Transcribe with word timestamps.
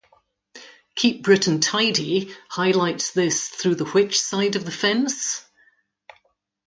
Keep 0.95 1.21
Britain 1.21 1.59
Tidy 1.59 2.33
highlights 2.49 3.11
this 3.11 3.49
through 3.49 3.75
the 3.75 3.85
Which 3.85 4.19
side 4.19 4.55
of 4.55 4.65
the 4.65 4.71
fence? 4.71 5.45